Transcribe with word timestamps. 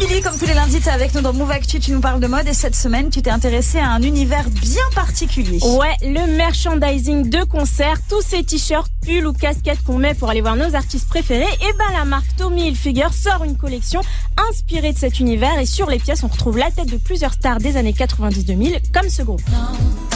Émilie, 0.00 0.22
comme 0.22 0.38
tous 0.38 0.46
les 0.46 0.54
lundis, 0.54 0.80
tu 0.80 0.88
es 0.88 0.90
avec 0.90 1.14
nous 1.14 1.20
dans 1.20 1.34
Move 1.34 1.50
Actu, 1.50 1.78
tu 1.78 1.92
nous 1.92 2.00
parles 2.00 2.20
de 2.20 2.26
mode 2.26 2.48
et 2.48 2.54
cette 2.54 2.74
semaine, 2.74 3.10
tu 3.10 3.20
t'es 3.20 3.30
intéressée 3.30 3.78
à 3.78 3.90
un 3.90 4.00
univers 4.00 4.48
bien 4.48 4.82
particulier. 4.94 5.58
Ouais, 5.62 5.94
le 6.00 6.36
merchandising 6.36 7.28
de 7.28 7.44
concert, 7.44 7.96
tous 8.08 8.22
ces 8.22 8.42
t-shirts, 8.42 8.90
pulls 9.04 9.26
ou 9.26 9.32
casquettes 9.34 9.82
qu'on 9.84 9.98
met 9.98 10.14
pour 10.14 10.30
aller 10.30 10.40
voir 10.40 10.56
nos 10.56 10.74
artistes 10.74 11.08
préférés, 11.08 11.42
et 11.44 11.72
ben 11.76 11.98
la 11.98 12.06
marque 12.06 12.34
Tommy 12.36 12.68
Hilfiger 12.68 13.08
sort 13.12 13.44
une 13.44 13.58
collection 13.58 14.00
inspirée 14.48 14.92
de 14.94 14.98
cet 14.98 15.20
univers 15.20 15.58
et 15.58 15.66
sur 15.66 15.90
les 15.90 15.98
pièces 15.98 16.22
on 16.22 16.28
retrouve 16.28 16.56
la 16.56 16.70
tête 16.70 16.88
de 16.88 16.96
plusieurs 16.96 17.34
stars 17.34 17.58
des 17.58 17.76
années 17.76 17.92
90-2000 17.92 18.80
comme 18.92 19.10
ce 19.10 19.22
groupe. 19.22 19.42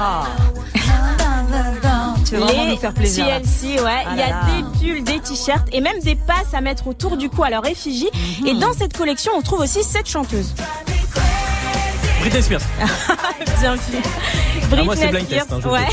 Ah. 0.00 0.26
Tu 2.28 2.34
veux 2.34 2.40
vraiment 2.42 2.66
nous 2.66 2.76
faire 2.76 2.92
plaisir. 2.92 3.24
TLC, 3.26 3.80
ouais. 3.82 4.02
Ah 4.06 4.10
Il 4.12 4.18
y 4.18 4.22
a 4.22 4.28
là. 4.28 4.40
des 4.46 4.78
pulls, 4.78 5.02
des 5.04 5.18
t-shirts 5.20 5.66
et 5.72 5.80
même 5.80 5.98
des 6.00 6.14
passes 6.14 6.52
à 6.52 6.60
mettre 6.60 6.86
autour 6.86 7.16
du 7.16 7.30
cou 7.30 7.42
à 7.44 7.50
leur 7.50 7.66
effigie. 7.66 8.10
Et 8.46 8.52
Mhm. 8.52 8.58
dans 8.60 8.72
cette 8.74 8.96
collection, 8.96 9.32
on 9.36 9.40
trouve 9.42 9.60
aussi 9.60 9.82
cette 9.82 10.08
chanteuse. 10.08 10.52
Britney 12.20 12.42
Spears. 12.42 12.60
Bien 13.60 13.74
vu. 13.76 13.98
Ah, 14.72 14.82
moi, 14.84 14.94
c'est 14.96 15.08
Britney 15.08 15.10
blind 15.10 15.28
test, 15.28 15.44
Spears, 15.46 15.58
hein, 15.58 15.60
le 15.64 15.70
ouais. 15.70 15.88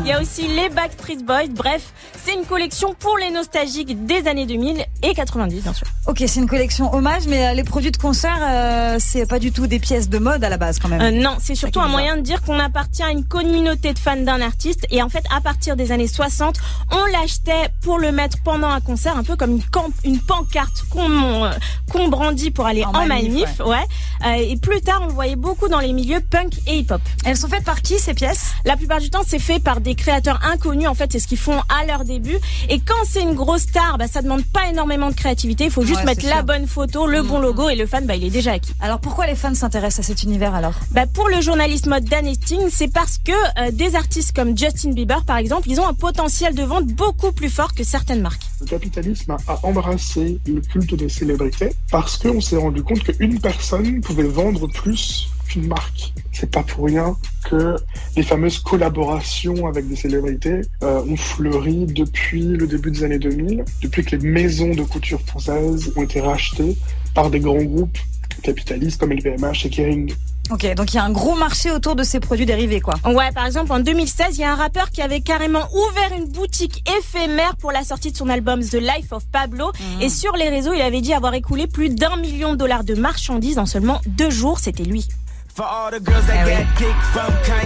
Il 0.00 0.06
y 0.08 0.12
a 0.12 0.20
aussi 0.20 0.46
les 0.46 0.68
Backstreet 0.68 1.16
Boys. 1.24 1.48
Bref, 1.50 1.92
c'est 2.22 2.34
une 2.34 2.44
collection 2.44 2.94
pour 2.98 3.16
les 3.18 3.30
nostalgiques 3.30 4.04
des 4.06 4.28
années 4.28 4.46
2000 4.46 4.84
et 5.02 5.14
90, 5.14 5.62
bien 5.62 5.72
sûr. 5.72 5.86
Ok, 6.06 6.22
c'est 6.26 6.38
une 6.38 6.46
collection 6.48 6.92
hommage, 6.94 7.26
mais 7.26 7.46
euh, 7.48 7.52
les 7.54 7.64
produits 7.64 7.90
de 7.90 7.96
concert, 7.96 8.36
euh, 8.42 8.96
c'est 9.00 9.26
pas 9.26 9.38
du 9.38 9.52
tout 9.52 9.66
des 9.66 9.78
pièces 9.80 10.08
de 10.08 10.18
mode 10.18 10.44
à 10.44 10.48
la 10.48 10.58
base 10.58 10.78
quand 10.78 10.88
même. 10.88 11.00
Euh, 11.00 11.10
non, 11.10 11.36
c'est 11.40 11.54
surtout 11.54 11.80
un 11.80 11.88
moyen 11.88 12.16
de 12.16 12.20
dire 12.22 12.42
qu'on 12.42 12.58
appartient 12.58 13.02
à 13.02 13.10
une 13.10 13.24
communauté 13.24 13.92
de 13.94 13.98
fans 13.98 14.16
d'un 14.16 14.40
artiste. 14.42 14.86
Et 14.90 15.02
en 15.02 15.08
fait, 15.08 15.24
à 15.34 15.40
partir 15.40 15.76
des 15.76 15.90
années 15.92 16.06
60, 16.08 16.56
on 16.92 17.04
l'achetait 17.06 17.70
pour 17.82 17.98
le 17.98 18.12
mettre 18.12 18.36
pendant 18.44 18.68
un 18.68 18.80
concert, 18.80 19.16
un 19.16 19.24
peu 19.24 19.34
comme 19.36 19.52
une, 19.52 19.64
camp- 19.64 19.90
une 20.04 20.20
pancarte 20.20 20.84
qu'on 20.90 21.44
euh, 21.44 21.50
qu'on 21.90 22.08
brandit 22.08 22.50
pour 22.50 22.66
aller 22.66 22.84
En 22.84 22.90
en, 22.90 23.06
manif, 23.06 23.32
manif. 23.32 23.60
ouais. 23.64 24.42
Et 24.48 24.56
plus 24.56 24.80
tard, 24.82 25.00
on 25.02 25.06
le 25.06 25.12
voyait 25.12 25.36
beaucoup 25.36 25.68
dans 25.68 25.78
les 25.80 25.92
milieux 25.92 26.20
punk 26.20 26.52
et 26.66 26.78
hip-hop. 26.78 27.00
Elles 27.24 27.36
sont 27.36 27.48
faites 27.48 27.64
par 27.64 27.80
qui 27.82 27.98
ces 27.98 28.14
pièces? 28.14 28.52
La 28.64 28.76
plupart 28.76 29.00
du 29.00 29.08
temps, 29.10 29.22
c'est 29.26 29.38
fait 29.38 29.58
par 29.60 29.80
des 29.86 29.94
créateurs 29.94 30.40
inconnus. 30.44 30.88
En 30.88 30.94
fait, 30.94 31.12
c'est 31.12 31.18
ce 31.20 31.26
qu'ils 31.28 31.38
font 31.38 31.58
à 31.68 31.86
leur 31.86 32.04
début. 32.04 32.36
Et 32.68 32.80
quand 32.80 33.02
c'est 33.08 33.22
une 33.22 33.34
grosse 33.34 33.62
star, 33.62 33.96
bah, 33.98 34.06
ça 34.08 34.20
demande 34.20 34.44
pas 34.44 34.68
énormément 34.68 35.08
de 35.10 35.14
créativité. 35.14 35.64
Il 35.64 35.70
faut 35.70 35.82
juste 35.84 36.00
Ouais, 36.00 36.06
mettre 36.06 36.26
la 36.26 36.36
sûr. 36.36 36.44
bonne 36.44 36.66
photo, 36.66 37.06
le 37.06 37.22
bon 37.22 37.38
logo 37.38 37.68
et 37.68 37.76
le 37.76 37.86
fan, 37.86 38.04
bah, 38.04 38.16
il 38.16 38.24
est 38.24 38.30
déjà 38.30 38.52
acquis. 38.52 38.72
Alors 38.80 38.98
pourquoi 39.00 39.26
les 39.26 39.34
fans 39.36 39.54
s'intéressent 39.54 40.00
à 40.04 40.08
cet 40.08 40.22
univers 40.24 40.54
alors? 40.54 40.74
Bah, 40.90 41.06
pour 41.06 41.28
le 41.28 41.40
journaliste 41.40 41.86
mode 41.86 42.04
Dan 42.04 42.26
Hastings, 42.26 42.68
c'est 42.70 42.92
parce 42.92 43.18
que 43.18 43.32
euh, 43.32 43.70
des 43.70 43.94
artistes 43.94 44.34
comme 44.34 44.58
Justin 44.58 44.90
Bieber, 44.92 45.24
par 45.24 45.36
exemple, 45.38 45.70
ils 45.70 45.80
ont 45.80 45.86
un 45.86 45.94
potentiel 45.94 46.54
de 46.54 46.62
vente 46.64 46.86
beaucoup 46.86 47.32
plus 47.32 47.48
fort 47.48 47.72
que 47.74 47.84
certaines 47.84 48.20
marques. 48.20 48.42
Le 48.60 48.66
capitalisme 48.66 49.30
a- 49.32 49.52
a 49.52 49.60
embrassé 49.62 50.38
le 50.46 50.60
culte 50.60 50.94
des 50.94 51.08
célébrités 51.08 51.72
parce 51.90 52.16
qu'on 52.18 52.40
s'est 52.40 52.56
rendu 52.56 52.82
compte 52.82 53.04
qu'une 53.04 53.40
personne 53.40 54.00
pouvait 54.00 54.24
vendre 54.24 54.66
plus 54.68 55.28
marque. 55.56 56.12
C'est 56.32 56.50
pas 56.50 56.62
pour 56.62 56.86
rien 56.86 57.16
que 57.44 57.76
les 58.16 58.22
fameuses 58.22 58.58
collaborations 58.58 59.66
avec 59.66 59.88
des 59.88 59.96
célébrités 59.96 60.62
euh, 60.82 61.02
ont 61.08 61.16
fleuri 61.16 61.86
depuis 61.86 62.42
le 62.42 62.66
début 62.66 62.90
des 62.90 63.04
années 63.04 63.18
2000, 63.18 63.64
depuis 63.82 64.04
que 64.04 64.16
les 64.16 64.28
maisons 64.28 64.74
de 64.74 64.82
couture 64.82 65.20
françaises 65.22 65.92
ont 65.96 66.02
été 66.02 66.20
rachetées 66.20 66.76
par 67.14 67.30
des 67.30 67.40
grands 67.40 67.62
groupes 67.62 67.98
capitalistes 68.42 69.00
comme 69.00 69.12
LVMH 69.12 69.64
et 69.64 69.70
Kering. 69.70 70.14
Ok, 70.50 70.74
donc 70.74 70.92
il 70.92 70.96
y 70.96 70.98
a 71.00 71.04
un 71.04 71.10
gros 71.10 71.34
marché 71.34 71.72
autour 71.72 71.96
de 71.96 72.04
ces 72.04 72.20
produits 72.20 72.46
dérivés 72.46 72.80
quoi. 72.80 72.94
Ouais, 73.04 73.32
par 73.32 73.46
exemple, 73.46 73.72
en 73.72 73.80
2016, 73.80 74.36
il 74.36 74.42
y 74.42 74.44
a 74.44 74.52
un 74.52 74.54
rappeur 74.54 74.90
qui 74.90 75.02
avait 75.02 75.20
carrément 75.20 75.66
ouvert 75.72 76.16
une 76.16 76.26
boutique 76.26 76.84
éphémère 76.98 77.56
pour 77.56 77.72
la 77.72 77.82
sortie 77.82 78.12
de 78.12 78.16
son 78.16 78.28
album 78.28 78.60
The 78.62 78.74
Life 78.74 79.10
of 79.10 79.24
Pablo. 79.32 79.72
Et 80.00 80.08
sur 80.08 80.36
les 80.36 80.48
réseaux, 80.48 80.72
il 80.72 80.80
avait 80.82 81.00
dit 81.00 81.12
avoir 81.14 81.34
écoulé 81.34 81.66
plus 81.66 81.88
d'un 81.88 82.16
million 82.16 82.52
de 82.52 82.56
dollars 82.56 82.84
de 82.84 82.94
marchandises 82.94 83.58
en 83.58 83.66
seulement 83.66 84.00
deux 84.06 84.30
jours. 84.30 84.60
C'était 84.60 84.84
lui. 84.84 85.08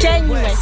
Kanye 0.00 0.28
West. 0.28 0.56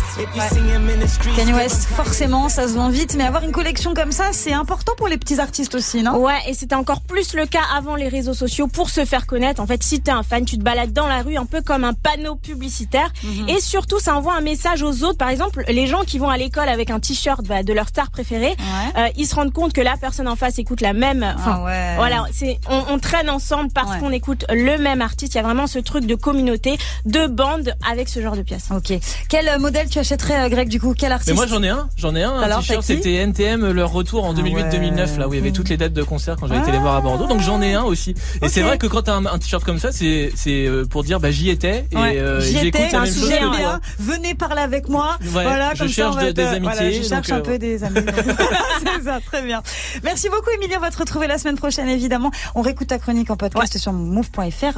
Kanye 1.36 1.53
West, 1.55 1.84
forcément, 1.86 2.48
ça 2.50 2.69
se 2.69 2.75
vend 2.75 2.91
vite, 2.91 3.15
mais 3.16 3.25
avoir 3.25 3.43
une 3.44 3.53
collection 3.53 3.94
comme 3.94 4.12
ça, 4.12 4.26
c'est 4.32 4.53
important 4.53 4.93
pour 4.98 5.09
les 5.09 5.16
petits 5.16 5.41
artistes 5.41 5.75
aussi, 5.75 6.03
non? 6.03 6.19
Ouais, 6.19 6.38
et 6.47 6.53
c'était 6.54 6.75
encore 6.75 7.00
plus 7.00 7.32
le 7.34 7.47
cas 7.47 7.62
avant 7.75 7.97
les 7.97 8.09
réseaux 8.09 8.34
sociaux 8.34 8.66
pour 8.69 8.91
se 8.91 9.06
faire 9.06 9.26
connaître. 9.26 9.62
En 9.62 9.66
fait, 9.66 9.82
si 9.82 10.03
t'es 10.03 10.10
un 10.10 10.22
fan, 10.22 10.44
tu 10.44 10.59
te 10.59 10.62
balades 10.62 10.93
dans 10.93 11.06
la 11.06 11.22
rue 11.22 11.37
un 11.37 11.47
peu 11.47 11.62
comme 11.62 11.84
un 11.84 11.94
panneau 11.94 12.34
publicitaire. 12.37 13.10
Mhm. 13.22 13.48
Et 13.48 13.60
surtout, 13.60 13.98
ça 13.98 14.15
envoie 14.16 14.34
un 14.34 14.43
message 14.43 14.82
aux 14.82 15.03
autres. 15.04 15.16
Par 15.19 15.31
exemple, 15.31 15.65
les 15.69 15.87
gens 15.87 16.03
qui 16.04 16.19
vont 16.19 16.28
à 16.28 16.37
l'école 16.37 16.69
avec 16.69 16.91
un 16.91 17.00
t-shirt 17.00 17.43
bah, 17.47 17.62
de 17.62 17.72
leur 17.72 17.88
star 17.88 18.10
préférée, 18.10 18.54
Ouais. 18.59 19.00
euh, 19.03 19.09
ils 19.16 19.27
se 19.27 19.34
rendent 19.34 19.53
compte 19.53 19.72
que 19.72 19.81
la 19.81 19.97
personne 19.97 20.28
en 20.28 20.37
face 20.37 20.59
écoute 20.59 20.82
la 20.82 20.93
même. 20.93 21.22
Enfin, 21.38 21.60
Ah 21.60 21.65
ouais. 21.65 21.94
voilà, 21.97 22.25
c'est 22.32 22.59
on, 22.69 22.84
on 22.91 22.98
traîne 22.98 23.31
ensemble 23.31 23.71
parce 23.72 23.93
Ouais. 23.93 23.98
qu'on 24.00 24.10
écoute 24.12 24.44
le 24.50 24.77
même 24.78 25.00
artiste. 25.00 25.34
Il 25.34 25.38
y 25.38 25.41
a 25.41 25.43
vraiment 25.44 25.66
ce 25.66 25.78
truc 25.78 26.04
de 26.06 26.15
communauté, 26.15 26.77
de 27.06 27.13
bande 27.26 27.75
avec 27.91 28.08
ce 28.08 28.20
genre 28.20 28.36
de 28.36 28.42
pièces. 28.42 28.69
Ok. 28.75 28.92
Quel 29.28 29.48
euh, 29.48 29.58
modèle 29.58 29.88
tu 29.88 29.98
achèterais, 29.98 30.44
euh, 30.44 30.48
Greg, 30.48 30.69
du 30.69 30.80
coup? 30.80 30.94
Quel 30.97 31.12
artiste 31.12 31.30
Mais 31.30 31.36
moi 31.36 31.47
j'en 31.47 31.62
ai 31.62 31.69
un, 31.69 31.88
j'en 31.97 32.14
ai 32.14 32.22
un. 32.22 32.38
Alors, 32.41 32.58
un 32.58 32.80
c'était 32.82 33.14
NTM 33.14 33.70
leur 33.70 33.91
retour 33.92 34.25
en 34.25 34.34
Ah 34.34 34.41
2008-2009 34.41 35.19
là 35.19 35.28
où 35.28 35.34
il 35.34 35.38
y 35.38 35.41
avait 35.41 35.53
toutes 35.53 35.69
les 35.69 35.76
dates 35.76 35.92
de 35.92 36.03
concert 36.03 36.36
quand 36.38 36.47
j'avais 36.47 36.60
été 36.60 36.72
les 36.72 36.78
voir 36.78 36.97
à 36.97 37.00
Bordeaux. 37.00 37.26
Donc 37.26 37.41
j'en 37.41 37.60
ai 37.62 37.74
un 37.74 37.82
aussi. 37.82 38.14
Et 38.42 38.48
c'est 38.48 38.62
vrai 38.62 38.78
que 38.78 38.86
quand 38.86 39.03
t'as 39.03 39.14
un, 39.14 39.26
un 39.26 39.38
t-shirt 39.38 39.64
comme 39.64 39.78
ça, 39.78 39.91
c'est 39.92 40.32
euh, 40.48 40.84
pour 40.84 41.04
dire 41.04 41.20
bah 41.20 41.30
j'y 41.30 41.50
étais 41.50 41.86
et 41.91 41.97
Ouais. 41.97 42.19
euh, 42.19 42.41
J'y 42.41 42.58
j'écoute 42.58 42.80
étais, 42.80 42.91
la 42.92 43.00
même 43.00 43.12
chose 43.14 43.28
bien. 43.28 43.80
Venez 43.98 44.34
parler 44.34 44.60
avec 44.62 44.88
moi. 44.88 45.16
Ouais, 45.22 45.28
voilà, 45.44 45.72
je 45.74 45.78
comme 45.80 45.88
ça, 45.88 45.94
cherche 45.94 46.12
on 46.12 46.16
va 46.16 46.22
de- 46.24 46.28
être, 46.28 46.34
des 46.36 46.42
euh, 46.42 46.53
amitiés, 46.56 46.74
Voilà, 46.74 46.91
je 47.03 47.08
cherche 47.08 47.30
euh, 47.30 47.34
un 47.36 47.41
peu 47.41 47.58
des 47.58 47.84
amis. 47.84 48.00
c'est 48.80 49.04
ça, 49.04 49.20
très 49.24 49.42
bien. 49.42 49.62
Merci 50.03 50.28
beaucoup, 50.28 50.50
Émilie. 50.56 50.74
On 50.76 50.80
va 50.80 50.91
te 50.91 50.98
retrouver 50.98 51.26
la 51.26 51.38
semaine 51.38 51.56
prochaine, 51.56 51.88
évidemment. 51.88 52.30
On 52.54 52.60
réécoute 52.62 52.88
ta 52.88 52.98
chronique 52.98 53.30
en 53.30 53.36
podcast 53.36 53.78
sur 53.78 53.92
move.fr 53.92 54.72